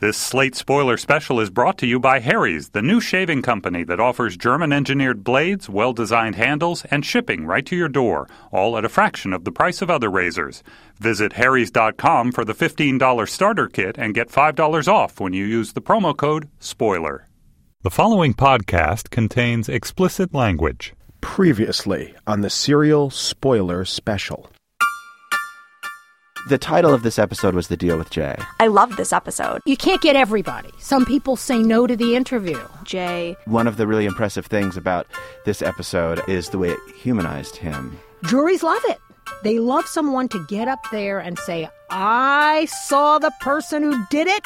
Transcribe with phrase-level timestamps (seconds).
[0.00, 3.98] This Slate spoiler special is brought to you by Harry's, the new shaving company that
[3.98, 8.84] offers German engineered blades, well designed handles, and shipping right to your door, all at
[8.84, 10.62] a fraction of the price of other razors.
[11.00, 15.82] Visit Harry's.com for the $15 starter kit and get $5 off when you use the
[15.82, 17.26] promo code SPOILER.
[17.82, 20.94] The following podcast contains explicit language.
[21.20, 24.48] Previously on the Serial Spoiler Special.
[26.48, 28.34] The title of this episode was The Deal with Jay.
[28.58, 29.60] I love this episode.
[29.66, 30.70] You can't get everybody.
[30.78, 32.58] Some people say no to the interview.
[32.84, 33.36] Jay.
[33.44, 35.06] One of the really impressive things about
[35.44, 37.98] this episode is the way it humanized him.
[38.24, 38.98] Juries love it.
[39.44, 44.26] They love someone to get up there and say, I saw the person who did
[44.26, 44.42] it,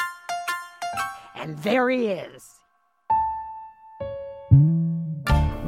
[1.36, 2.51] and there he is.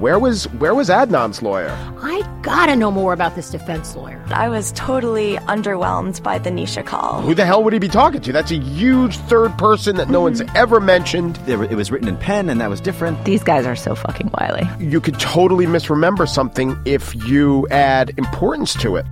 [0.04, 1.70] Where was where was Adnan's lawyer?
[2.02, 4.22] I gotta know more about this defense lawyer.
[4.26, 7.22] I was totally underwhelmed by the Nisha call.
[7.22, 8.30] Who the hell would he be talking to?
[8.30, 10.54] That's a huge third person that no one's mm-hmm.
[10.58, 11.38] ever mentioned.
[11.46, 13.24] It it was written in pen, and that was different.
[13.24, 14.68] These guys are so fucking wily.
[14.78, 19.06] You could totally misremember something if you add importance to it.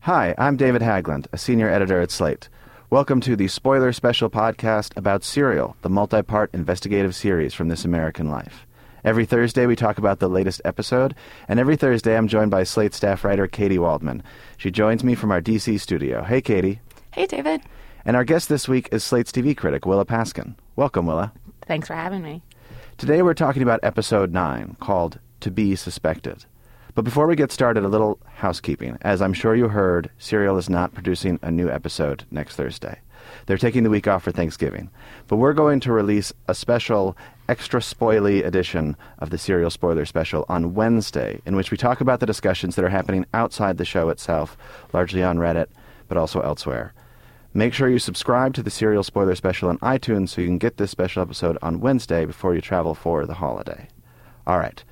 [0.00, 2.48] Hi, I'm David Haglund, a senior editor at Slate.
[2.90, 7.84] Welcome to the spoiler special podcast about Serial, the multi part investigative series from This
[7.84, 8.66] American Life.
[9.04, 11.16] Every Thursday, we talk about the latest episode,
[11.48, 14.22] and every Thursday, I'm joined by Slate staff writer Katy Waldman.
[14.56, 16.22] She joins me from our DC studio.
[16.22, 16.78] Hey, Katy.
[17.10, 17.62] Hey, David.
[18.04, 20.54] And our guest this week is Slate's TV critic, Willa Paskin.
[20.76, 21.32] Welcome, Willa.
[21.66, 22.42] Thanks for having me.
[22.96, 26.44] Today, we're talking about episode 9, called To Be Suspected.
[26.94, 28.98] But before we get started, a little housekeeping.
[29.02, 33.00] As I'm sure you heard, Serial is not producing a new episode next Thursday.
[33.46, 34.90] They're taking the week off for Thanksgiving.
[35.28, 37.16] But we're going to release a special
[37.48, 42.20] extra spoily edition of the Serial Spoiler Special on Wednesday, in which we talk about
[42.20, 44.56] the discussions that are happening outside the show itself,
[44.92, 45.66] largely on Reddit,
[46.08, 46.94] but also elsewhere.
[47.54, 50.78] Make sure you subscribe to the Serial Spoiler Special on iTunes so you can get
[50.78, 53.88] this special episode on Wednesday before you travel for the holiday.
[54.46, 54.82] All right.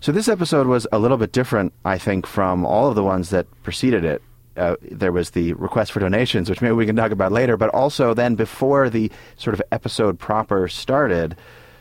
[0.00, 3.30] So this episode was a little bit different, I think, from all of the ones
[3.30, 4.22] that preceded it.
[4.58, 7.70] Uh, there was the request for donations, which maybe we can talk about later, but
[7.70, 11.36] also then before the sort of episode proper started,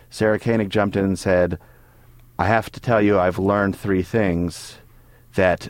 [0.09, 1.59] Sarah Koenig jumped in and said,
[2.39, 4.77] I have to tell you, I've learned three things
[5.33, 5.69] that,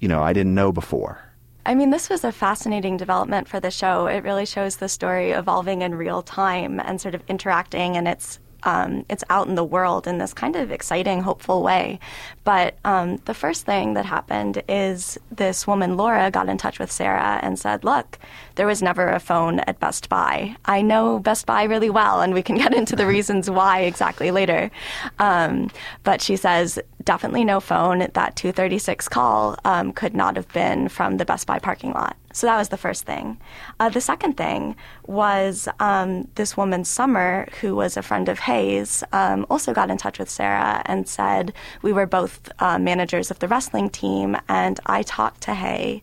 [0.00, 1.20] you know, I didn't know before.
[1.66, 4.06] I mean, this was a fascinating development for the show.
[4.06, 8.38] It really shows the story evolving in real time and sort of interacting, and it's
[8.62, 11.98] um, it's out in the world in this kind of exciting, hopeful way.
[12.44, 16.90] But um, the first thing that happened is this woman, Laura, got in touch with
[16.90, 18.18] Sarah and said, Look,
[18.58, 20.56] there was never a phone at Best Buy.
[20.64, 24.32] I know Best Buy really well, and we can get into the reasons why exactly
[24.32, 24.68] later.
[25.20, 25.70] Um,
[26.02, 28.00] but she says, definitely no phone.
[28.00, 32.16] That 236 call um, could not have been from the Best Buy parking lot.
[32.32, 33.38] So that was the first thing.
[33.80, 34.76] Uh, the second thing
[35.06, 39.96] was um, this woman, Summer, who was a friend of Hae's, um, also got in
[39.96, 44.78] touch with Sarah and said, We were both uh, managers of the wrestling team, and
[44.84, 46.02] I talked to Hae.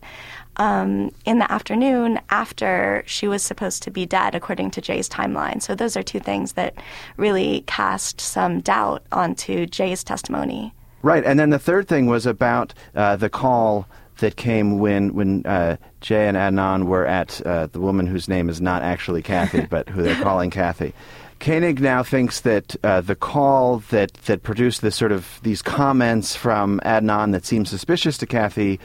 [0.58, 5.60] Um, in the afternoon after she was supposed to be dead, according to Jay's timeline.
[5.60, 6.74] So, those are two things that
[7.18, 10.72] really cast some doubt onto Jay's testimony.
[11.02, 13.86] Right, and then the third thing was about uh, the call
[14.18, 18.48] that came when when uh, Jay and Adnan were at uh, the woman whose name
[18.48, 20.92] is not actually Kathy, but who they're calling Kathy.
[21.38, 26.34] Koenig now thinks that uh, the call that, that produced this sort of these comments
[26.34, 28.80] from Adnan that seemed suspicious to Kathy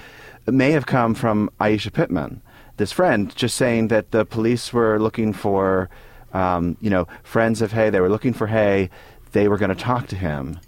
[0.51, 2.41] may have come from Aisha Pittman,
[2.78, 5.89] this friend, just saying that the police were looking for,
[6.34, 7.89] um, you know, friends of Hae.
[7.89, 8.90] They were looking for Hae.
[9.34, 10.59] They were going to talk to him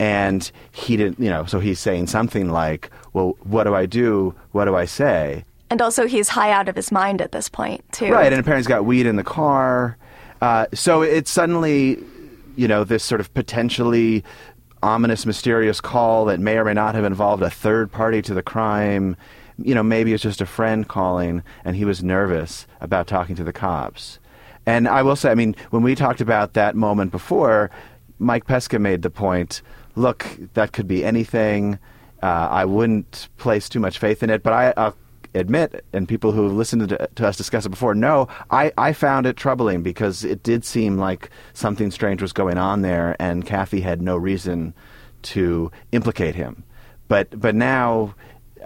[0.00, 4.34] and he didn't you know so he's saying something like well what do i do
[4.50, 7.84] what do i say And also, he's high out of his mind at this point,
[7.92, 8.10] too.
[8.12, 9.96] right and apparently he's got weed in the car
[10.40, 12.02] uh, so it's suddenly
[12.56, 14.24] you know this sort of potentially
[14.84, 18.42] ominous mysterious call that may or may not have involved a third party to the
[18.42, 19.16] crime
[19.58, 23.44] you know maybe it's just a friend calling and he was nervous about talking to
[23.44, 24.18] the cops
[24.66, 27.70] and i will say i mean when we talked about that moment before
[28.18, 29.62] mike pesca made the point
[29.96, 31.78] look, that could be anything.
[32.22, 34.92] Uh, I wouldn't place too much faith in it, but I uh,
[35.34, 38.92] admit, and people who have listened to, to, us discuss it before know, I, I
[38.92, 43.44] found it troubling because it did seem like something strange was going on there, and
[43.44, 44.74] Kathy had no reason
[45.22, 46.64] to implicate him.
[47.08, 48.14] But but now,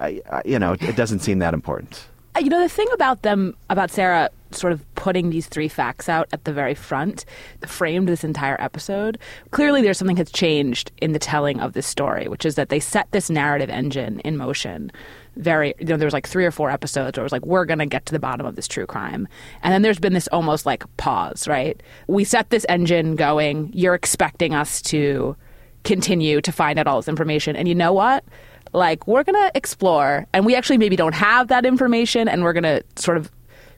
[0.00, 2.06] I, I, you know, it doesn't seem that important.
[2.36, 6.08] Uh, you know, the thing about them, about Sarah sort of putting these three facts
[6.08, 7.24] out at the very front
[7.66, 9.18] framed this entire episode.
[9.50, 12.80] Clearly, there's something that's changed in the telling of this story, which is that they
[12.80, 14.90] set this narrative engine in motion
[15.38, 17.64] very you know there was like three or four episodes where it was like we're
[17.64, 19.26] going to get to the bottom of this true crime.
[19.62, 21.82] And then there's been this almost like pause right?
[22.06, 23.70] We set this engine going.
[23.72, 25.36] You're expecting us to
[25.84, 27.56] continue to find out all this information.
[27.56, 28.24] And you know what?
[28.72, 30.26] Like we're going to explore.
[30.32, 33.30] And we actually maybe don't have that information and we're going to sort of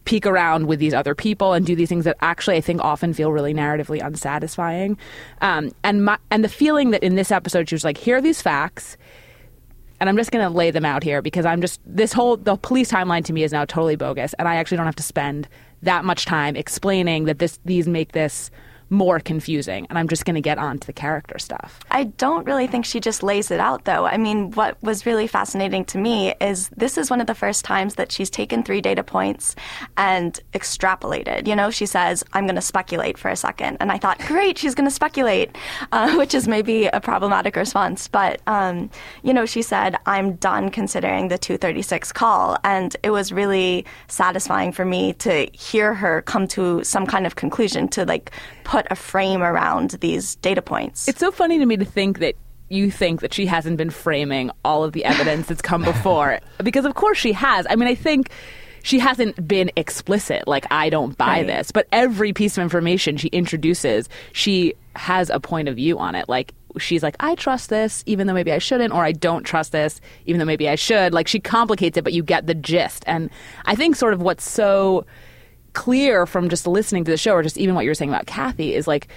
[0.05, 3.13] peek around with these other people and do these things that actually I think often
[3.13, 4.99] feel really narratively unsatisfying.
[5.41, 8.21] Um, and my, and the feeling that in this episode she was like, here are
[8.21, 8.97] these facts,
[10.01, 12.57] and I'm just going to lay them out here because I'm just this whole the
[12.57, 15.49] police timeline to me is now totally bogus, and I actually don't have to spend
[15.83, 18.51] that much time explaining that this these make this
[18.91, 19.87] more confusing.
[19.89, 21.81] And I'm just going to get on to the character stuff.
[21.91, 24.05] I don't really think she just lays it out, though.
[24.05, 27.65] I mean, what was really fascinating to me is this is one of the first
[27.65, 29.55] times that she's taken three data points
[29.97, 31.47] and extrapolated.
[31.47, 33.77] You know, she says, I'm going to speculate for a second.
[33.81, 35.57] And I thought, great, she's going to speculate,
[35.93, 38.09] uh, which is maybe a problematic response.
[38.09, 38.91] But, um,
[39.23, 42.59] you know, she said, I'm done considering the 236 call.
[42.65, 47.37] And it was really satisfying for me to hear her come to some kind of
[47.37, 48.33] conclusion to like
[48.65, 51.09] put a frame around these data points.
[51.09, 52.35] It's so funny to me to think that
[52.69, 56.85] you think that she hasn't been framing all of the evidence that's come before because
[56.85, 57.67] of course she has.
[57.69, 58.31] I mean, I think
[58.83, 61.47] she hasn't been explicit like I don't buy Right.
[61.47, 66.15] this, but every piece of information she introduces, she has a point of view on
[66.15, 66.29] it.
[66.29, 69.73] Like she's like I trust this even though maybe I shouldn't or I don't trust
[69.73, 71.13] this even though maybe I should.
[71.13, 73.03] Like she complicates it but you get the gist.
[73.09, 73.29] And
[73.67, 75.05] I think sort of what's so
[75.73, 78.27] clear from just listening to the show or just even what you were saying about
[78.27, 79.09] Kathy is like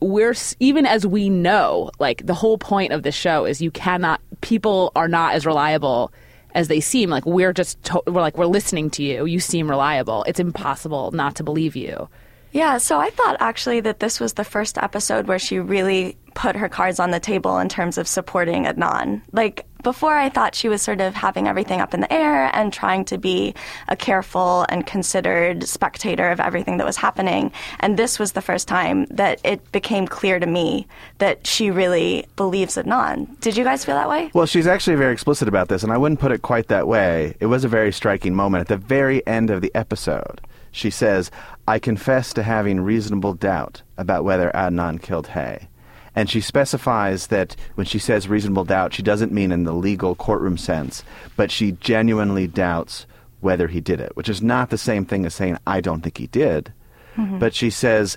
[0.00, 4.20] we're even as we know like the whole point of the show is you cannot
[4.40, 6.12] people are not as reliable
[6.54, 7.10] as they seem.
[7.10, 9.24] Like we're just to- we're like we're listening to you.
[9.26, 10.24] You seem reliable.
[10.24, 12.08] It's impossible not to believe you.
[12.52, 16.54] Yeah, so I thought actually that this was the first episode where she really put
[16.54, 19.22] her cards on the table in terms of supporting Adnan.
[19.32, 22.72] Like before, I thought she was sort of having everything up in the air and
[22.72, 23.54] trying to be
[23.88, 27.52] a careful and considered spectator of everything that was happening.
[27.80, 30.88] And this was the first time that it became clear to me
[31.18, 33.38] that she really believes Adnan.
[33.40, 34.30] Did you guys feel that way?
[34.34, 37.36] Well, she's actually very explicit about this, and I wouldn't put it quite that way.
[37.38, 40.40] It was a very striking moment at the very end of the episode.
[40.72, 41.30] She says,
[41.68, 45.68] I confess to having reasonable doubt about whether Adnan killed Hae.
[46.16, 50.14] And she specifies that when she says reasonable doubt, she doesn't mean in the legal
[50.14, 51.02] courtroom sense,
[51.36, 53.06] but she genuinely doubts
[53.40, 56.16] whether he did it, which is not the same thing as saying, I don't think
[56.18, 56.72] he did.
[57.16, 57.38] Mm-hmm.
[57.38, 58.16] But she says,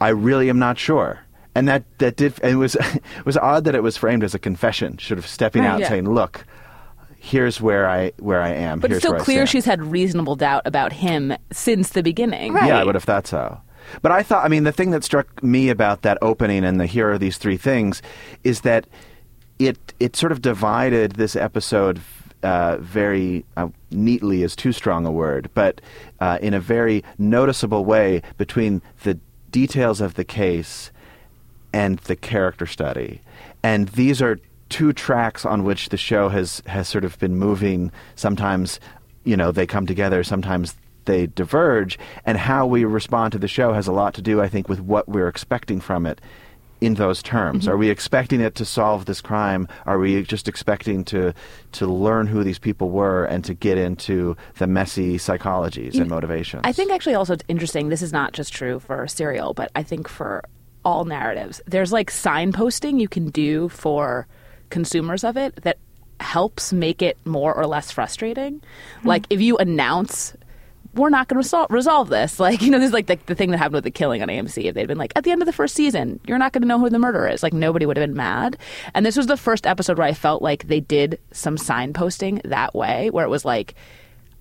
[0.00, 1.20] I really am not sure.
[1.54, 4.34] And that, that did, and it was, it was odd that it was framed as
[4.34, 5.88] a confession, sort of stepping Right, out yeah.
[5.88, 6.44] saying, look,
[7.18, 8.80] here's where I, where I am.
[8.80, 12.68] but it's still clear she's had reasonable doubt about him since the beginning Right.
[12.68, 13.60] Yeah, I would have thought so.
[14.02, 16.86] But I thought, I mean, the thing that struck me about that opening and the
[16.86, 18.02] here are these three things
[18.44, 18.86] is that
[19.58, 22.00] it it sort of divided this episode
[22.42, 25.80] uh, very uh, neatly is too strong a word, but
[26.20, 29.18] uh, in a very noticeable way between the
[29.50, 30.90] details of the case
[31.72, 33.20] and the character study.
[33.62, 34.38] And these are
[34.70, 37.92] two tracks on which the show has, has sort of been moving.
[38.14, 38.80] Sometimes,
[39.24, 41.98] you know, they come together, sometimes they diverge.
[42.24, 44.80] And how we respond to the show has a lot to do, I think, with
[44.80, 46.20] what we're expecting from it
[46.80, 47.64] in those terms.
[47.64, 47.72] Mm-hmm.
[47.72, 49.68] Are we expecting it to solve this crime?
[49.86, 51.34] Are we just expecting to
[51.72, 56.62] to learn who these people were and to get into the messy psychologies and motivations?
[56.64, 57.88] I think actually also it's interesting.
[57.88, 60.42] This is not just true for serial, but I think for
[60.84, 64.26] all narratives, there's like signposting you can do for
[64.70, 65.76] consumers of it that
[66.20, 68.62] helps make it more or less frustrating.
[69.02, 69.08] Hmm.
[69.08, 70.34] Like if you announce.
[70.94, 72.40] We're not going to resol- resolve this.
[72.50, 74.28] Like, you know, this is like the, the thing that happened with the killing on
[74.28, 74.64] AMC.
[74.64, 76.68] If they'd been like, at the end of the first season, you're not going to
[76.68, 77.42] know who the murderer is.
[77.42, 78.56] Like, nobody would have been mad.
[78.94, 82.74] And this was the first episode where I felt like they did some signposting that
[82.74, 83.74] way, where it was like,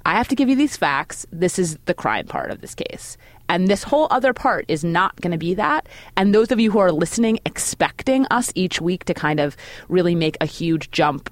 [0.06, 1.26] I have to give you these facts.
[1.32, 3.18] This is the crime part of this case.
[3.50, 5.90] And this whole other part is not going to be that.
[6.16, 10.16] And those of you who are listening, expecting us each week to kind of really
[10.16, 11.30] make a huge jump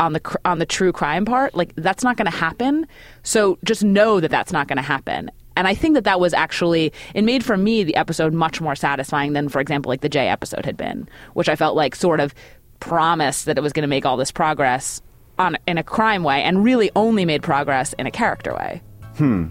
[0.00, 2.86] on the on the true crime part, like that's not going to happen.
[3.22, 5.30] So just know that that's not going to happen.
[5.56, 8.76] And I think that that was actually it made for me the episode much more
[8.76, 12.20] satisfying than, for example, like the Jay episode had been, which I felt like sort
[12.20, 12.34] of
[12.80, 15.02] promised that it was going to make all this progress
[15.38, 18.82] on in a crime way, and really only made progress in a character way.
[19.16, 19.46] Hmm.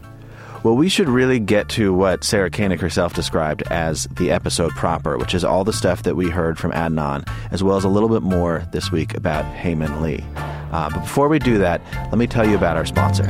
[0.67, 5.17] Well, we should really get to what Sarah Koenig herself described as the episode proper,
[5.17, 8.09] which is all the stuff that we heard from Adnan, as well as a little
[8.09, 10.25] bit more this week about Hae Min Lee.
[10.35, 13.23] Uh, but before we do that, let me tell you about our sponsor.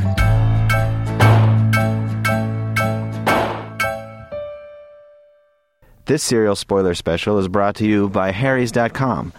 [6.06, 9.32] This serial spoiler special is brought to you by Harry's.com.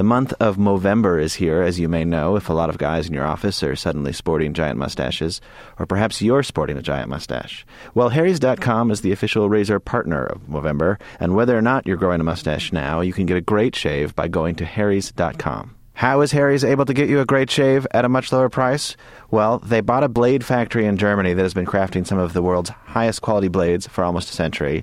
[0.00, 3.06] The month of Movember is here, as you may know, if a lot of guys
[3.06, 5.42] in your office are suddenly sporting giant mustaches,
[5.78, 7.66] or perhaps you're sporting a giant mustache.
[7.94, 12.22] Well, Harry's.com is the official razor partner of Movember, and whether or not you're growing
[12.22, 15.76] a mustache now, you can get a great shave by going to Harry's.com.
[15.92, 18.96] How is Harry's able to get you a great shave at a much lower price?
[19.30, 22.40] Well, they bought a blade factory in Germany that has been crafting some of the
[22.40, 24.82] world's highest quality blades for almost a century.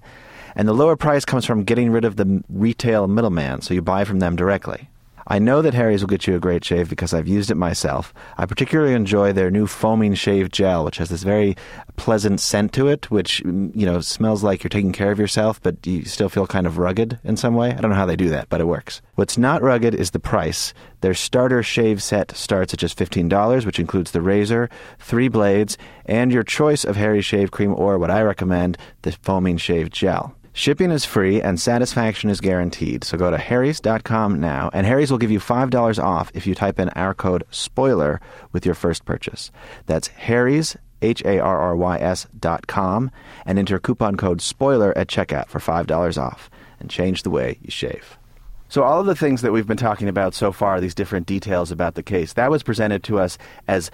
[0.55, 4.03] And the lower price comes from getting rid of the retail middleman, so you buy
[4.03, 4.91] from them directly.
[5.29, 8.13] I know that Harry's will get you a great shave because I've used it myself.
[8.37, 11.57] I particularly enjoy their new foaming shave gel, which has this very
[11.97, 15.61] pleasant scent to it, which mm, you know smells like you're taking care of yourself,
[15.61, 17.71] but you still feel kind of rugged in some way.
[17.71, 19.01] I don't know how they do that, but it works.
[19.15, 20.73] What's not rugged is the price.
[21.01, 24.69] Their starter shave set starts at just $15, which includes the razor,
[24.99, 29.57] three blades, and your choice of Harry's shave cream or what I recommend, the foaming
[29.57, 30.36] shave gel.
[30.57, 33.03] Shipping is free and satisfaction is guaranteed.
[33.03, 36.79] So go to harrys.com now and Harry's will give you $5 off if you type
[36.79, 38.19] in our code SPOILER
[38.53, 39.51] with your first purchase.
[39.85, 43.11] That's harrys H A R R Y S dot com
[43.45, 46.49] and enter coupon code SPOILER at checkout for $5 off
[46.79, 48.17] and change the way you shave.
[48.67, 51.69] So all of the things that we've been talking about so far, these different details
[51.69, 53.37] about the case, that was presented to us
[53.67, 53.91] as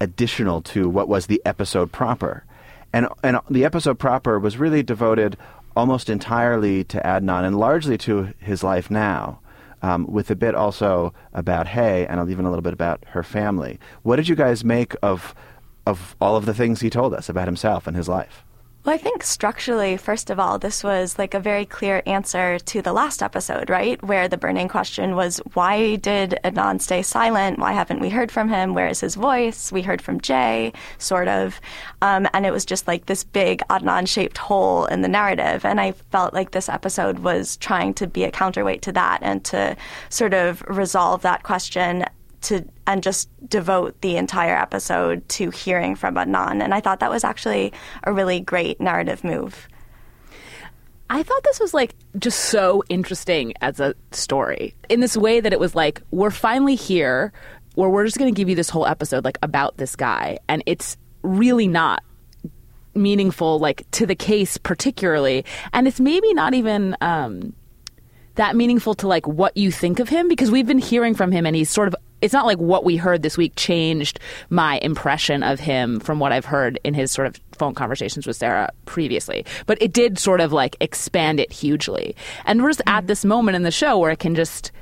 [0.00, 2.44] additional to what was the episode proper.
[2.92, 5.36] And and the episode proper was really devoted
[5.76, 9.40] almost entirely to Adnan and largely to his life now.
[9.82, 13.78] Um, with a bit also about Hae and even a little bit about her family.
[14.02, 15.34] What did you guys make of
[15.86, 18.45] of all of the things he told us about himself and his life?
[18.86, 22.80] Well, I think structurally, first of all, this was like a very clear answer to
[22.80, 24.00] the last episode, right?
[24.04, 27.58] Where the burning question was, why did Adnan stay silent?
[27.58, 28.74] Why haven't we heard from him?
[28.74, 29.72] Where is his voice?
[29.72, 31.60] We heard from Jay, sort of.
[32.00, 35.64] Um, and it was just like this big Adnan shaped hole in the narrative.
[35.64, 39.42] And I felt like this episode was trying to be a counterweight to that and
[39.46, 39.76] to
[40.10, 42.04] sort of resolve that question
[42.42, 46.62] to and just devote the entire episode to hearing from Adnan.
[46.62, 47.72] And I thought that was actually
[48.04, 49.68] a really great narrative move.
[51.08, 55.52] I thought this was like just so interesting as a story in this way that
[55.52, 57.32] it was like, we're finally here
[57.74, 60.38] where we're just going to give you this whole episode like about this guy.
[60.48, 62.02] And it's really not
[62.94, 65.44] meaningful, like to the case particularly.
[65.72, 67.52] And it's maybe not even, um,
[68.36, 71.46] that meaningful to like what you think of him because we've been hearing from him
[71.46, 74.18] and he's sort of it's not like what we heard this week changed
[74.50, 78.36] my impression of him from what I've heard in his sort of phone conversations with
[78.36, 79.44] Sarah previously.
[79.66, 82.16] But it did sort of like expand it hugely.
[82.44, 82.96] And we're just mm-hmm.
[82.96, 84.72] at this moment in the show where it can just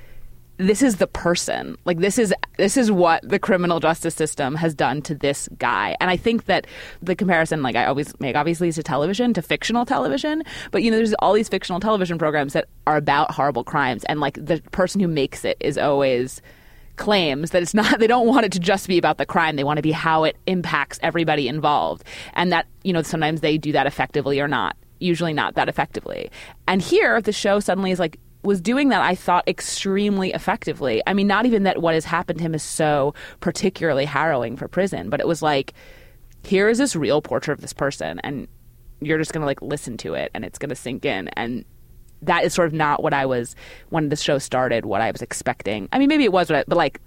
[0.56, 1.76] this is the person.
[1.84, 5.96] Like this is this is what the criminal justice system has done to this guy.
[6.00, 6.66] And I think that
[7.02, 10.44] the comparison, like I always make, obviously is to television, to fictional television.
[10.70, 14.20] But you know, there's all these fictional television programs that are about horrible crimes, and
[14.20, 16.40] like the person who makes it is always
[16.96, 19.56] claims that it's not they don't want it to just be about the crime.
[19.56, 22.04] They want to be how it impacts everybody involved.
[22.34, 24.76] And that you know sometimes they do that effectively or not.
[25.00, 26.30] Usually not that effectively.
[26.66, 31.02] And here the show suddenly is like was doing that i thought extremely effectively.
[31.06, 34.68] I mean not even that what has happened to him is so particularly harrowing for
[34.68, 35.72] prison but it was like
[36.44, 38.46] here is this real portrait of this person and
[39.00, 41.64] you're just going to like listen to it and it's going to sink in and
[42.26, 43.54] that is sort of not what I was
[43.90, 44.84] when the show started.
[44.84, 45.88] What I was expecting.
[45.92, 47.00] I mean, maybe it was, but like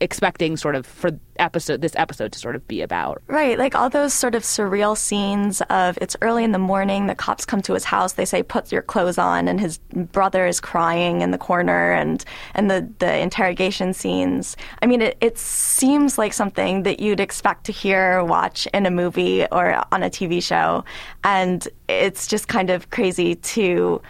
[0.00, 3.22] expecting sort of for episode this episode to sort of be about.
[3.26, 7.14] Right, like all those sort of surreal scenes of it's early in the morning, the
[7.14, 10.60] cops come to his house, they say put your clothes on and his brother is
[10.60, 14.56] crying in the corner and and the the interrogation scenes.
[14.82, 18.86] I mean it it seems like something that you'd expect to hear or watch in
[18.86, 20.84] a movie or on a TV show
[21.24, 24.02] and it's just kind of crazy to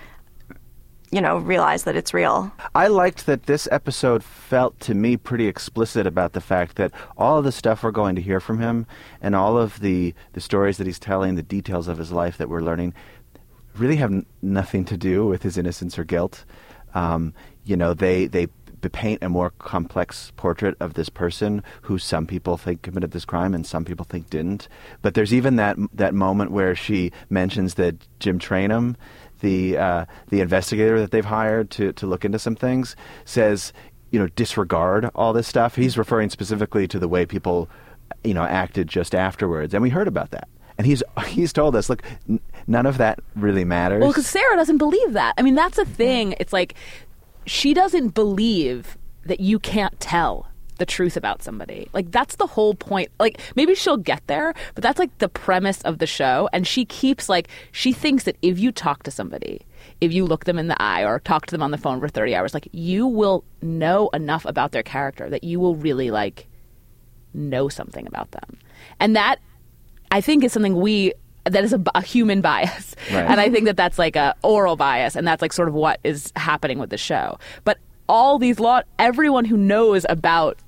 [1.11, 2.53] you know, realize that it's real.
[2.75, 7.39] I liked that this episode felt to me pretty explicit about the fact that all
[7.39, 8.87] of the stuff we're going to hear from him
[9.21, 12.49] and all of the, the stories that he's telling, the details of his life that
[12.49, 12.93] we're learning,
[13.77, 16.45] really have n- nothing to do with his innocence or guilt.
[16.95, 17.35] Um,
[17.65, 18.49] you know, they, they
[18.89, 23.55] paint a more complex portrait of this person who some people think committed this crime
[23.55, 24.69] and some people think didn't.
[25.03, 28.97] But there's even that that moment where she mentions that Jim Trainum
[29.41, 33.73] the uh, the investigator that they've hired to to look into some things says
[34.11, 35.77] you know disregard all this stuff.
[35.77, 37.69] He's referring specifically to the way people
[38.25, 40.49] you know acted just afterwards, and we heard about that.
[40.79, 44.01] And he's he's told us, look, n- none of that really matters.
[44.01, 45.35] Well, because Sarah doesn't believe that.
[45.39, 46.35] I mean, that's a thing.
[46.41, 46.75] It's like
[47.47, 50.49] she doesn't believe that you can't tell
[50.79, 51.89] the truth about somebody.
[51.93, 53.11] Like that's the whole point.
[53.19, 56.85] Like maybe she'll get there, but that's like the premise of the show and she
[56.85, 59.63] keeps like she thinks that if you talk to somebody,
[60.01, 62.09] if you look them in the eye or talk to them on the phone for
[62.09, 66.47] 30 hours, like you will know enough about their character that you will really like
[67.35, 68.59] know something about them.
[69.01, 69.37] And that
[70.11, 71.13] I think is something we
[71.45, 73.25] that is a, a human bias, Right.
[73.25, 76.01] and I think that that's like a oral bias, and that's like sort of what
[76.03, 77.39] is happening with the show.
[77.63, 77.79] But
[78.09, 80.59] all these law, everyone who knows about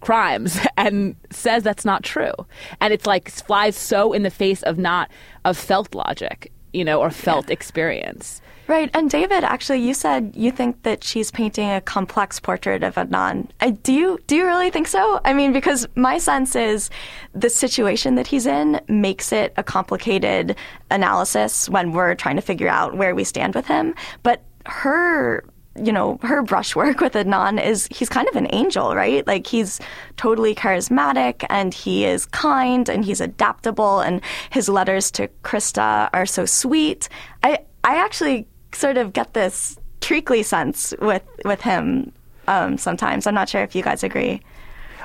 [0.00, 2.32] crimes and says that's not true,
[2.80, 5.10] and it's like flies so in the face of not
[5.44, 8.40] of felt logic, you know, or felt experience.
[8.68, 12.96] Right, and David, actually, you said you think that she's painting a complex portrait of
[12.96, 13.48] Adnan.
[13.62, 15.22] I, do you do you really think so?
[15.24, 16.90] I mean, because my sense is
[17.32, 20.54] the situation that he's in makes it a complicated
[20.90, 23.94] analysis when we're trying to figure out where we stand with him.
[24.22, 25.44] But her,
[25.84, 29.26] you know, her brushwork with Adnan is he's kind of an angel, right?
[29.26, 29.80] Like he's
[30.16, 34.20] totally charismatic and he is kind and he's adaptable and
[34.50, 37.08] his letters to Krista are so sweet.
[37.42, 42.12] I I actually sort of get this treacly sense with with him
[42.46, 43.26] um, sometimes.
[43.26, 44.40] I'm not sure if you guys agree.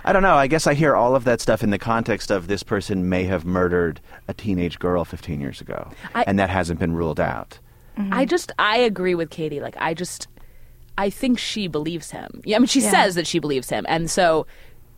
[0.06, 0.36] I don't know.
[0.36, 3.24] I guess I hear all of that stuff in the context of this person may
[3.24, 7.60] have murdered a teenage girl 15 years ago, I- and that hasn't been ruled out.
[8.12, 9.60] I just I agree with Katy.
[9.62, 10.27] Like I just
[10.98, 12.42] I think she believes him.
[12.46, 12.92] Yeah, I mean she Yeah.
[12.92, 14.46] says that she believes him, and so.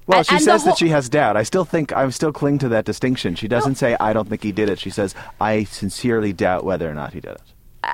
[0.08, 1.36] Well, and- she and says whole- that she has doubt.
[1.36, 3.34] I still think I'm still cling to that distinction.
[3.36, 4.78] She doesn't say I don't think he did it.
[4.80, 7.42] She says I sincerely doubt whether or not he did it.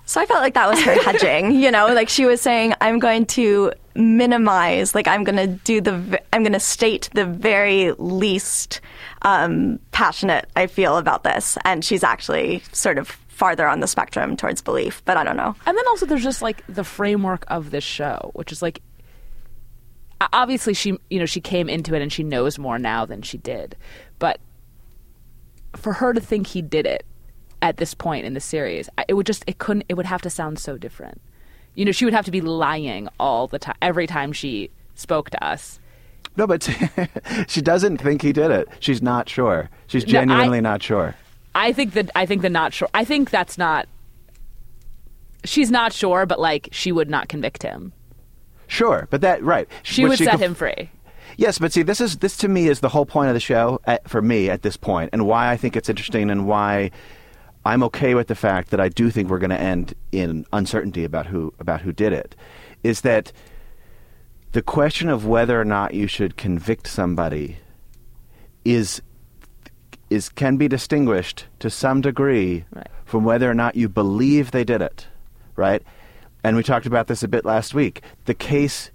[0.05, 2.98] So I felt like that was her hedging, you know, like she was saying, I'm
[3.00, 7.91] going to minimize, like I'm going to do the, I'm going to state the very
[7.98, 8.79] least
[9.24, 11.58] um, passionate I feel about this.
[11.65, 13.10] And she's actually sort of
[13.41, 15.55] farther on the spectrum towards belief, but I don't know.
[15.65, 18.83] And then also there's just like the framework of this show, which is like
[20.31, 23.39] obviously she you know she came into it and she knows more now than she
[23.39, 23.75] did,
[24.19, 24.39] but
[25.75, 27.03] for her to think he did it
[27.63, 30.29] at this point in the series, it would just it couldn't it would have to
[30.29, 31.19] sound so different.
[31.74, 35.31] You know, she would have to be lying all the time every time she spoke
[35.31, 35.79] to us.
[36.38, 36.62] No, but
[37.48, 38.67] she doesn't think he did it.
[38.79, 39.69] She's not sure.
[39.88, 41.15] She's No, I- genuinely not sure.
[41.53, 42.88] I think that I think the not sure.
[42.93, 43.88] I think that's not.
[45.43, 47.94] She's not sure, but like she would not convict him.
[48.68, 49.68] Sure, but that right.
[49.83, 50.90] She What would set could- him free.
[51.37, 53.79] Yes, but see, this is this to me is the whole point of the show
[53.85, 56.92] at, for me at this point, and why I think it's interesting, and why
[57.66, 61.03] I'm okay with the fact that I do think we're going to end in uncertainty
[61.03, 62.35] about who about who did it.
[62.83, 63.31] Is that
[64.51, 67.57] the question of whether or not you should convict somebody
[68.66, 69.01] is
[70.11, 72.87] is can be distinguished to some degree Right.
[73.05, 75.07] from whether or not you believe they did it,
[75.55, 75.81] right?
[76.43, 78.01] And we talked about this a bit last week.
[78.25, 78.91] The case,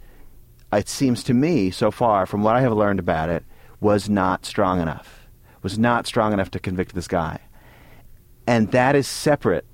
[0.72, 3.44] it seems to me so far, from what I have learned about it,
[3.80, 5.26] was not strong enough.
[5.62, 7.40] Was not strong enough to convict this guy,
[8.46, 9.64] and that is separate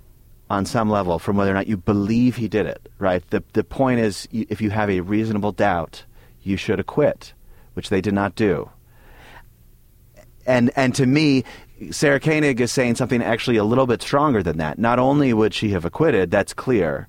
[0.48, 2.88] on some level from whether or not you believe he did it.
[2.98, 3.22] Right?
[3.30, 6.04] The the point is, if you have a reasonable doubt,
[6.42, 7.34] you should acquit,
[7.74, 8.70] which they did not do
[10.46, 11.44] and and to me,
[11.90, 14.78] Sarah Koenig is saying something actually a little bit stronger than that.
[14.78, 17.08] Not only would she have acquitted, that's clear,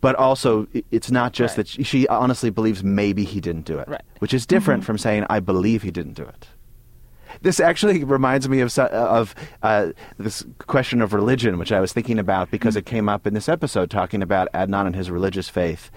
[0.00, 1.56] but also it's not just Right.
[1.66, 4.02] that she, she honestly believes maybe he didn't do it, Right.
[4.20, 6.48] which is different from saying I believe he didn't do it.
[7.40, 9.88] This actually reminds me of of uh,
[10.18, 13.48] this question of religion, which I was thinking about because it came up in this
[13.48, 15.90] episode talking about Adnan and his religious faith,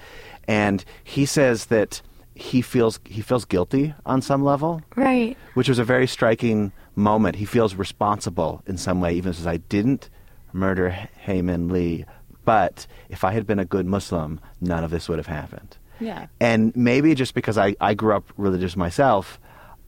[0.47, 2.01] and he says that
[2.35, 5.37] he feels he feels guilty on some level, Right.
[5.53, 7.37] which was a very striking moment.
[7.37, 10.09] He feels responsible in some way, even says, I didn't
[10.53, 12.05] murder Hae Min Lee,
[12.43, 15.77] but if I had been a good Muslim, none of this would have happened.
[15.99, 16.27] Yeah.
[16.41, 19.39] And maybe just because I, I grew up religious myself,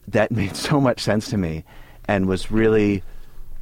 [0.08, 1.64] that made so much sense to me
[2.06, 3.02] and was really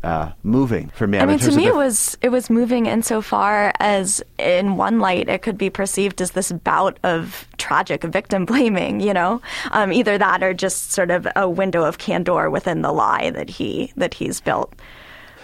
[0.06, 1.18] uh, moving for me.
[1.18, 5.28] I mean, to me, the- it was it was moving insofar as, in one light,
[5.28, 9.00] it could be perceived as this bout of tragic victim blaming.
[9.00, 9.42] You know,
[9.72, 13.50] um, either that or just sort of a window of candor within the lie that
[13.50, 14.72] he that he's built.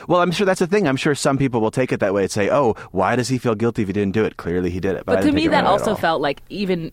[0.09, 0.87] Well, I'm sure that's the thing.
[0.89, 3.39] I'm sure some people will take it that way and say, "Oh, why does he
[3.39, 4.37] feel guilty if he didn't do it?
[4.37, 6.43] Clearly, he did it." But I to me, that that way at also felt like
[6.51, 6.93] even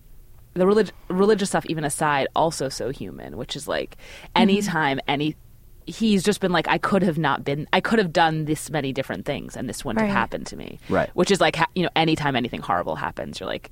[0.55, 3.37] the relig- religious stuff, even aside, also so human.
[3.37, 3.97] Which is like
[4.35, 5.35] anytime any
[5.89, 8.93] he's just been like, I could have not been, I could have done this many
[8.93, 10.07] different things, and this wouldn't Right.
[10.07, 10.79] have happened to me.
[10.89, 11.09] Right.
[11.15, 13.71] Which is like you know, anytime anything horrible happens, you're like.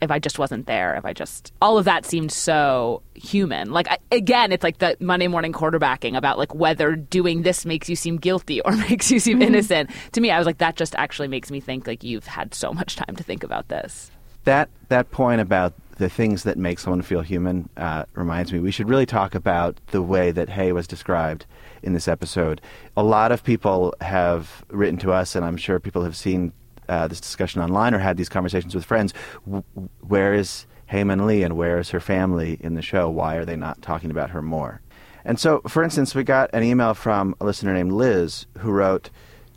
[0.00, 3.70] If I just wasn't there, if I just all of that seemed so human.
[3.70, 7.88] Like I, again, it's like the Monday morning quarterbacking about like whether doing this makes
[7.88, 9.54] you seem guilty or makes you seem mm-hmm.
[9.54, 9.90] innocent.
[10.10, 12.72] To me, I was like that just actually makes me think like you've had so
[12.72, 14.10] much time to think about this.
[14.42, 18.70] that that point about the things that make someone feel human uh, reminds me we
[18.70, 21.46] should really talk about the way that Hae was described
[21.82, 22.60] in this episode.
[22.96, 26.52] A lot of people have written to us, and I'm sure people have seen
[26.88, 29.14] uh, this discussion online or had these conversations with friends.
[29.44, 29.64] W-
[30.00, 33.08] where is Hae Min Lee and where is her family in the show?
[33.08, 34.80] Why are they not talking about her more?
[35.24, 39.10] And so, for instance, we got an email from a listener named Liz who wrote,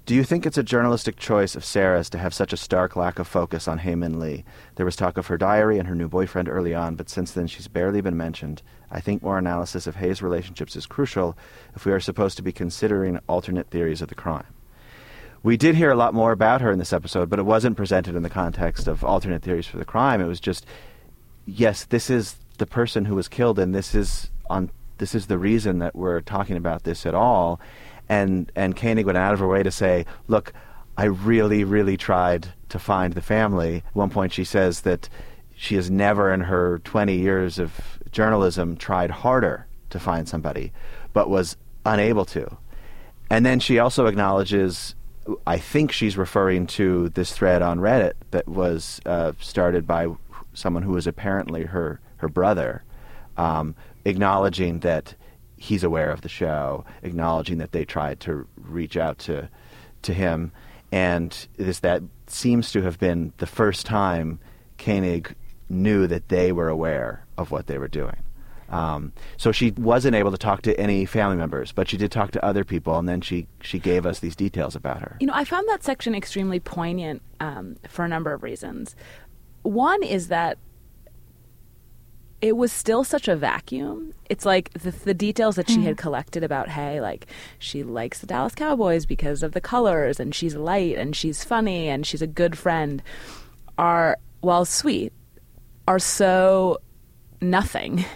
[0.06, 3.18] do you think it's a journalistic choice of Sarah's to have such a stark lack
[3.18, 4.46] of focus on Hae Min Lee?
[4.76, 7.48] There was talk of her diary and her new boyfriend early on, but since then
[7.48, 8.62] she's barely been mentioned.
[8.92, 11.36] I think more analysis of Hae's relationships is crucial
[11.76, 14.46] if we are supposed to be considering alternate theories of the crime.
[15.42, 18.16] We did hear a lot more about her in this episode, but it wasn't presented
[18.16, 20.22] in the context of alternate theories for the crime.
[20.22, 20.68] It was just,
[21.48, 25.38] yes, this is the person who was killed, and this is on this is the
[25.38, 27.60] reason that we're talking about this at all
[28.10, 30.54] and and Koenig went out of her way to say, "Look,
[30.98, 35.10] I really, really tried to find the family." At one point, she says that
[35.56, 40.74] she has never, in her 20 years of journalism, tried harder to find somebody,
[41.14, 42.58] but was unable to.
[43.30, 44.96] And then she also acknowledges.
[45.48, 50.08] I think she's referring to this thread on Reddit that was uh, started by
[50.54, 52.84] someone who was apparently her her brother,
[53.38, 55.16] um, acknowledging that
[55.66, 59.50] he's aware of the show, acknowledging that they tried to reach out to
[60.04, 60.52] to him,
[60.92, 64.40] and this that seems to have been the first time
[64.78, 65.36] Koenig
[65.68, 68.18] knew that they were aware of what they were doing.
[68.70, 72.32] Um, so she wasn't able to talk to any family members, but she did talk
[72.32, 75.18] to other people, and then she she gave us these details about her.
[75.20, 78.96] You know, I found that section extremely poignant um, for a number of reasons.
[79.64, 80.60] One is that
[82.42, 84.14] it was still such a vacuum.
[84.30, 86.02] It's like the, the details that she had hmm.
[86.02, 87.28] collected about Hae, like
[87.60, 91.88] she likes the Dallas Cowboys because of the colors, and she's light, and she's funny,
[91.88, 93.02] and she's a good friend,
[93.78, 95.14] are, while sweet,
[95.88, 96.80] are so
[97.42, 98.06] nothing.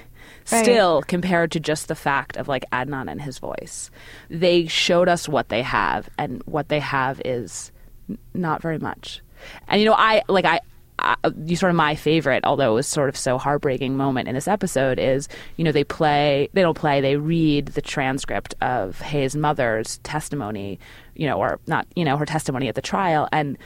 [0.51, 0.63] Right.
[0.63, 3.91] Still, compared to just the fact of like Adnan and his voice,
[4.31, 7.71] they showed us what they have, and what they have is
[8.09, 9.21] n- not very much.
[9.67, 10.61] And you know, I like I
[10.99, 14.35] uh, you sort of my favorite, although it was sort of so heartbreaking moment in
[14.35, 18.99] this episode is, you know, they play, they don't play, they read the transcript of
[19.01, 20.79] Hae's mother's testimony,
[21.15, 23.57] you know, or not, you know, her testimony at the trial, and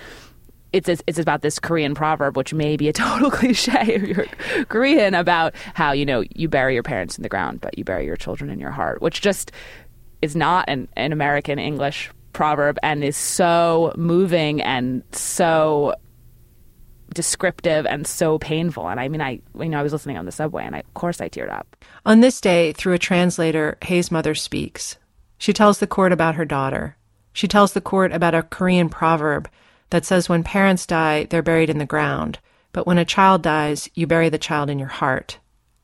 [0.74, 5.14] it's it's about this Korean proverb, which may be a total cliche if you're Korean,
[5.14, 8.18] about how you know you bury your parents in the ground, but you bury your
[8.18, 9.52] children in your heart, which just
[10.22, 15.94] is not an, an American English proverb and is so moving and so
[17.14, 18.88] descriptive and so painful.
[18.90, 20.94] And I mean, I you know I was listening on the subway, and I, of
[20.94, 21.76] course I teared up.
[22.06, 24.98] On this day, through a translator, Hae's mother speaks.
[25.38, 26.98] She tells the court about her daughter.
[27.34, 29.50] She tells the court about a Korean proverb
[29.90, 32.40] that says when parents die, they're buried in the ground,
[32.72, 35.40] but when a child dies, you bury the child in your heart.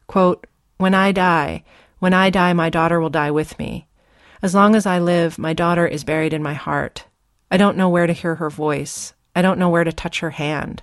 [0.08, 1.64] Quote, When I die,
[2.00, 3.88] when I die, my daughter will die with me.
[4.42, 7.06] As long as I live, my daughter is buried in my heart.
[7.52, 9.14] I don't know where to hear her voice.
[9.36, 10.82] I don't know where to touch her hand.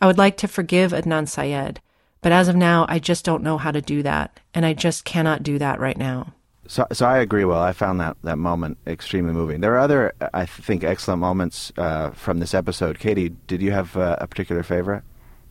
[0.00, 1.80] I would like to forgive Adnan Syed,
[2.22, 5.04] but as of now, I just don't know how to do that, and I just
[5.04, 6.34] cannot do that right now.
[6.66, 7.44] So, so I agree.
[7.44, 9.60] Well, I found that, that moment extremely moving.
[9.60, 12.98] There are other, I think, excellent moments uh, from this episode.
[12.98, 15.02] Katy, did you have uh, a particular favorite?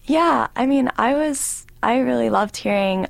[0.05, 3.07] Yeah, I mean, I was, I really loved hearing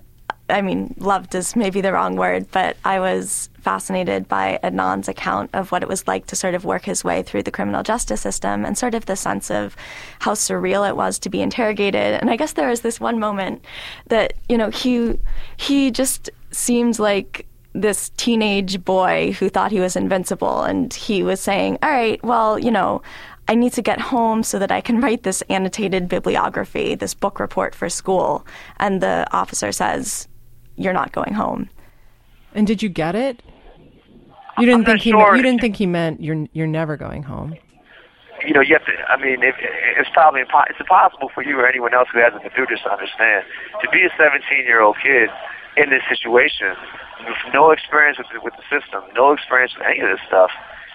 [0.49, 5.49] I mean, loved is maybe the wrong word, but I was fascinated by Adnan's account
[5.53, 8.21] of what it was like to sort of work his way through the criminal justice
[8.21, 9.75] system and sort of the sense of
[10.19, 12.19] how surreal it was to be interrogated.
[12.19, 13.63] And I guess there was this one moment
[14.07, 15.19] that, you know, he
[15.57, 21.39] he just seemed like this teenage boy who thought he was invincible and he was
[21.39, 23.01] saying, "All right, well, you know,
[23.47, 27.39] I need to get home so that I can write this annotated bibliography, this book
[27.39, 28.45] report for school."
[28.77, 30.27] And the officer says,
[30.79, 31.69] you're not going home.
[32.55, 33.43] And did you get it?
[34.57, 35.35] You didn't think he sure.
[35.35, 37.55] you didn't think he meant you're you're never going home.
[38.45, 38.95] You know, you have to.
[39.07, 42.41] I mean, if, it's probably impo- it's impossible for you or anyone else who hasn't
[42.41, 43.43] been through this to understand.
[43.83, 45.29] To be a 17 year old kid
[45.75, 46.75] in this situation
[47.27, 50.51] with no experience with the, with the system, no experience with any of this stuff,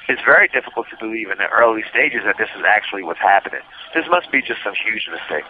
[0.09, 3.65] it's very difficult to believe in the early stages that this is actually what's happening.
[3.95, 5.49] This must be just some huge mistake.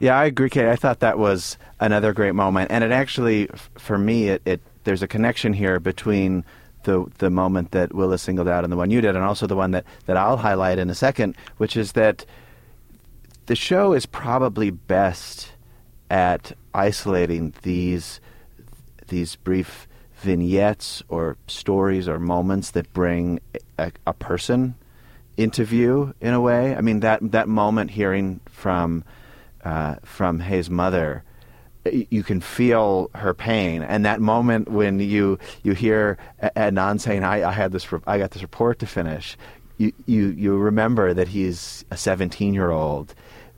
[0.00, 0.66] Yeah, I agree, Kate.
[0.66, 5.02] I thought that was another great moment, and it actually, for me, it, it there's
[5.02, 6.44] a connection here between
[6.84, 9.56] the the moment that Willa singled out and the one you did, and also the
[9.56, 12.24] one that, that I'll highlight in a second, which is that
[13.46, 15.52] the show is probably best
[16.10, 18.20] at isolating these
[19.08, 23.40] these brief vignettes or stories or moments that bring
[23.78, 24.74] a, a person
[25.36, 26.74] into view in a way.
[26.74, 29.04] I mean that that moment hearing from
[29.64, 31.24] uh, from Hae's mother
[31.92, 37.48] you can feel her pain, and that moment when you you hear Adnan saying, "I,
[37.48, 39.36] I had this, I got this report to finish,"
[39.78, 43.14] you you you remember that he's a 17 year old.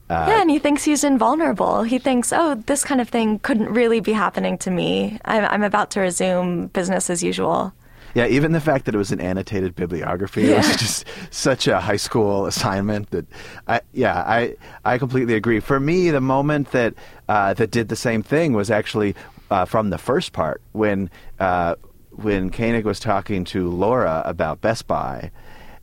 [0.08, 1.82] Uh, yeah, and he thinks he's invulnerable.
[1.82, 5.18] He thinks, oh, this kind of thing couldn't really be happening to me.
[5.24, 7.72] I'm, I'm about to resume business as usual.
[8.16, 10.56] Yeah, even the fact that it was an annotated bibliography yeah.
[10.56, 13.26] was just such a high school assignment that,
[13.68, 15.60] I, yeah, I I completely agree.
[15.60, 16.94] For me, the moment that
[17.28, 19.14] uh, that did the same thing was actually
[19.50, 21.74] uh, from the first part when uh,
[22.12, 25.30] when Koenig was talking to Laura about Best Buy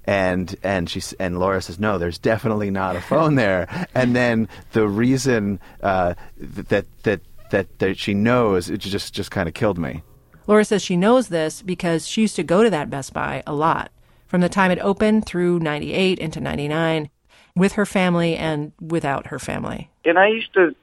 [0.05, 3.87] and and she and Laura says no, there's definitely not a phone there.
[3.93, 9.47] And then the reason uh, that that that that she knows it just just kind
[9.47, 10.01] of killed me.
[10.47, 13.53] Laura says she knows this because she used to go to that Best Buy a
[13.53, 13.91] lot
[14.27, 17.09] from the time it opened through 98 into 99
[17.55, 19.91] with her family and without her family.
[20.05, 20.75] And I used to,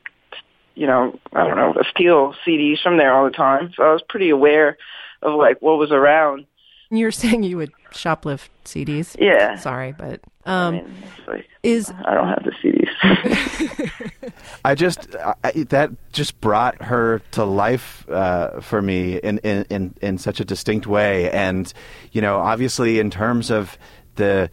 [0.77, 3.73] you know, I don't know, steal CDs from there all the time.
[3.77, 4.79] So I was pretty aware
[5.23, 6.47] of like what was around.
[6.91, 9.17] You're saying you would shoplift CDs?
[9.19, 9.57] Yeah.
[9.57, 10.95] Sorry, but um, I mean,
[11.27, 14.33] like, is I don't have the CDs.
[14.65, 19.95] I just I, that just brought her to life uh, for me in, in in
[20.01, 21.73] in such a distinct way, and
[22.13, 23.77] you know, obviously, in terms of
[24.17, 24.51] the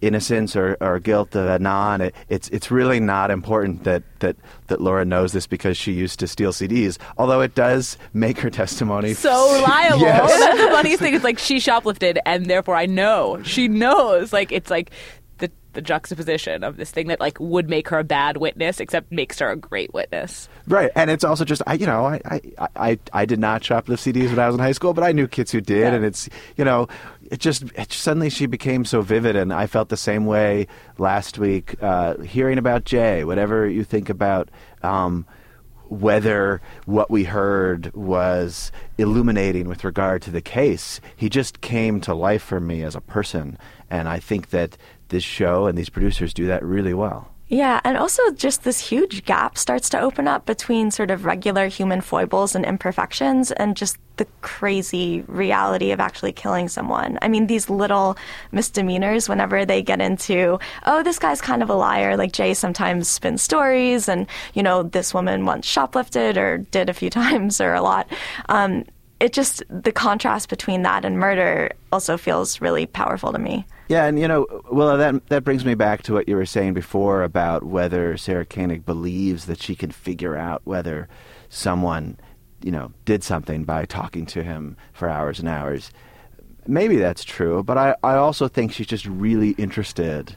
[0.00, 2.00] innocence or, or guilt of Adnan.
[2.00, 4.36] It, it's it's really not important that, that,
[4.68, 6.98] that Laura knows this because she used to steal CDs.
[7.18, 10.00] Although it does make her testimony so reliable.
[10.00, 10.38] yes.
[10.38, 11.14] That's the funniest thing.
[11.14, 14.32] It's like she shoplifted, and therefore I know she knows.
[14.32, 14.90] Like it's like
[15.38, 19.10] the the juxtaposition of this thing that like would make her a bad witness, except
[19.12, 20.48] makes her a great witness.
[20.66, 24.12] Right, and it's also just I, you know, I I, I, I did not shoplift
[24.12, 25.94] CDs when I was in high school, but I knew kids who did, yeah.
[25.94, 26.88] and it's you know,
[27.30, 30.66] it just it, suddenly she became so vivid, and I felt the same way
[30.98, 33.24] last week uh, hearing about Jay.
[33.24, 34.50] Whatever you think about.
[34.82, 35.26] Um,
[35.88, 41.00] whether what we heard was illuminating with regard to the case.
[41.16, 43.58] He just came to life for me as a person,
[43.90, 44.76] and I think that
[45.08, 47.32] this show and these producers do that really well.
[47.52, 51.66] Yeah, and also just this huge gap starts to open up between sort of regular
[51.66, 57.18] human foibles and imperfections and just the crazy reality of actually killing someone.
[57.20, 58.16] I mean, these little
[58.52, 63.08] misdemeanors, whenever they get into, oh, this guy's kind of a liar, like Jay sometimes
[63.08, 67.74] spins stories, and, you know, this woman once shoplifted or did a few times or
[67.74, 68.06] a lot.
[68.48, 68.84] Um,
[69.20, 73.66] it just, the contrast between that and murder also feels really powerful to me.
[73.88, 76.74] Yeah, and you know, well, that that brings me back to what you were saying
[76.74, 81.08] before about whether Sarah Koenig believes that she can figure out whether
[81.48, 82.16] someone,
[82.62, 85.90] you know, did something by talking to him for hours and hours.
[86.66, 90.36] Maybe that's true, but I, I also think she's just really interested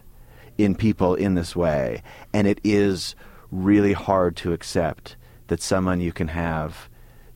[0.57, 2.01] in people in this way,
[2.33, 3.15] and it is
[3.51, 5.15] really hard to accept
[5.47, 6.89] that someone you can have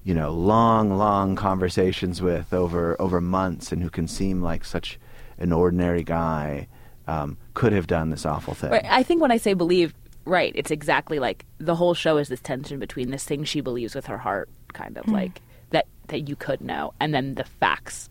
[0.07, 4.97] you know long long conversations with over over months and who can seem like such
[5.37, 6.65] an ordinary guy
[7.07, 8.71] um, could have done this awful thing.
[8.71, 8.85] Right.
[8.85, 9.93] I think when I say believe,
[10.23, 13.95] right, it's exactly like the whole show is this tension between this thing she believes
[13.95, 15.11] with her heart, kind of mm.
[15.11, 15.41] like
[15.71, 18.09] that that you could know, and then the facts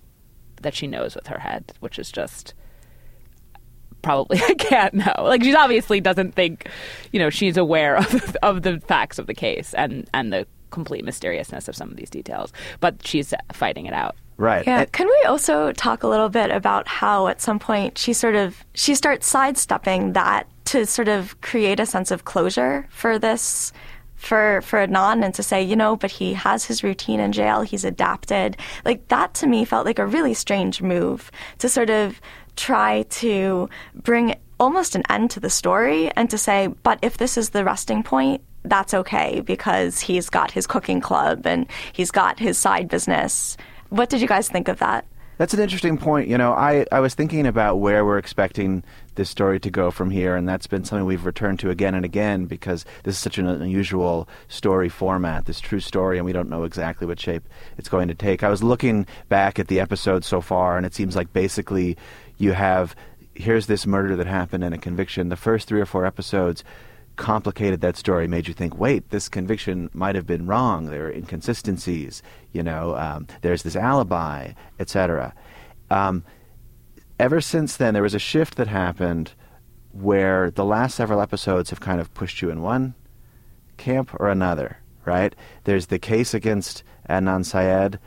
[0.61, 2.53] that she knows with her head, which is just
[4.03, 5.15] probably I can't know.
[5.21, 6.69] Like she obviously doesn't think,
[7.11, 11.07] you know, she's aware of of the facts of the case and and the complete
[11.07, 14.15] mysteriousness of some of these details, but she's fighting it out.
[14.37, 14.67] Right.
[14.67, 14.85] Yeah.
[14.85, 18.63] Can we also talk a little bit about how at some point she sort of
[18.75, 23.73] she starts sidestepping that to sort of create a sense of closure for this
[24.17, 27.63] for for Adnan and to say, you know, but he has his routine in jail,
[27.63, 28.59] he's adapted.
[28.85, 32.21] Like that to me felt like a really strange move to sort of
[32.57, 37.39] try to bring almost an end to the story and to say, but if this
[37.39, 42.39] is the resting point, that's okay because he's got his cooking club and he's got
[42.39, 43.57] his side business
[43.91, 45.07] what did you guys think of that?
[45.39, 46.29] That's an interesting point.
[46.29, 48.83] You know, I, I was thinking about where we're expecting
[49.17, 52.07] this story to go from here, and that's been something we've returned to again and
[52.07, 56.49] again because this is such an unusual story format, this true story, and we don't
[56.49, 58.43] know exactly what shape it's going to take.
[58.43, 61.99] I was looking back at the episodes so far, and it seems like basically
[62.39, 62.97] you have
[63.35, 65.29] here's this murder that happened and a conviction.
[65.29, 66.65] The first three or four episodes
[67.17, 70.87] complicated that story, made you think, wait, this conviction might have been wrong.
[70.87, 72.23] There are inconsistencies.
[72.53, 75.35] You know, um, there's this alibi, etc.
[75.91, 76.25] Um,
[77.19, 79.33] ever since then, there was a shift that happened
[79.93, 82.95] where the last several episodes have kind of pushed you in one
[83.77, 84.79] camp or another.
[85.05, 85.35] Right?
[85.65, 88.01] There's the case against Adnan Syed,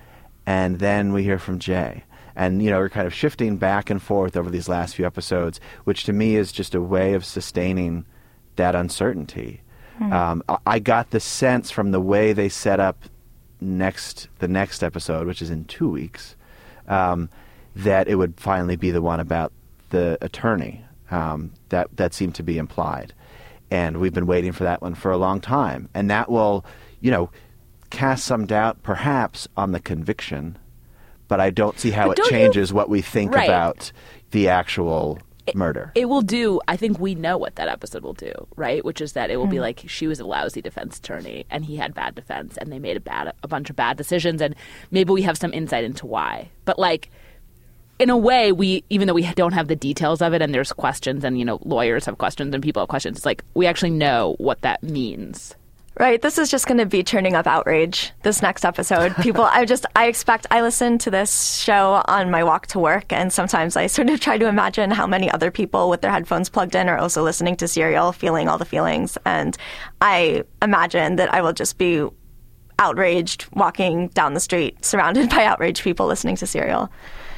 [0.46, 2.04] and then we hear from Jay
[2.36, 5.60] and you know we're kind of shifting back and forth over these last few episodes,
[5.84, 8.06] which to me is just a way of sustaining
[8.60, 9.62] that uncertainty.
[10.02, 13.04] Um, I- got the sense from the way they set up
[13.60, 16.36] next the next episode, which is in two weeks,
[16.88, 17.28] um,
[17.76, 19.52] that it would finally be the one about
[19.90, 20.86] the attorney.
[21.12, 23.14] Um, that that seemed to be implied,
[23.72, 26.64] and we've been waiting for that one for a long time, and that will,
[27.02, 27.30] you know,
[27.90, 30.58] cast some doubt perhaps on the conviction,
[31.28, 33.50] but I don't see how But it don't you- changes what we think Right.
[33.50, 33.92] about
[34.32, 35.18] the actual
[35.56, 35.92] murder.
[35.96, 36.62] It will do.
[36.68, 38.84] I think we know what that episode will do, right?
[38.84, 39.64] Which is that it will be hmm.
[39.64, 42.98] like she was a lousy defense attorney and he had bad defense, and they made
[42.98, 44.56] a bad a bunch of bad decisions, and
[44.92, 46.50] maybe we have some insight into why.
[46.66, 47.10] But like,
[48.00, 50.72] in a way, we even though we don't have the details of it, and there's
[50.72, 53.18] questions, and you know, lawyers have questions and people have questions.
[53.18, 55.56] It's like we actually know what that means.
[55.98, 56.22] Right.
[56.22, 59.14] This is just going to be turning up outrage this next episode.
[59.18, 63.12] People, I just, I expect, I listen to this show on my walk to work,
[63.12, 66.48] and sometimes I sort of try to imagine how many other people with their headphones
[66.48, 69.18] plugged in are also listening to Serial, feeling all the feelings.
[69.26, 69.58] And
[70.00, 72.08] I imagine that I will just be
[72.78, 76.90] outraged walking down the street, surrounded by outraged people listening to Serial.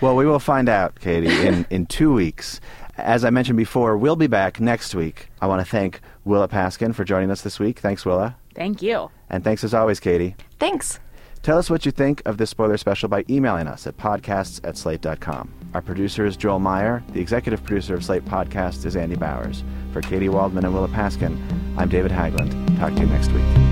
[0.01, 2.61] Well, we will find out, Katy, in, in two weeks.
[2.97, 5.29] As I mentioned before, we'll be back next week.
[5.41, 7.79] I want to thank Willa Paskin for joining us this week.
[7.79, 8.37] Thanks, Willa.
[8.55, 9.09] Thank you.
[9.29, 10.35] And thanks as always, Katy.
[10.59, 10.99] Thanks.
[11.41, 14.77] Tell us what you think of this spoiler special by emailing us at podcasts at
[14.77, 15.51] slate.com.
[15.73, 17.01] Our producer is Joel Meyer.
[17.13, 19.63] The executive producer of Slate Podcast is Andy Bowers.
[19.91, 21.37] For Katy Waldman and Willa Paskin,
[21.77, 22.77] I'm David Haglund.
[22.77, 23.70] Talk to you next week.